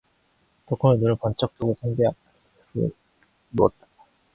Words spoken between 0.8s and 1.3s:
눈을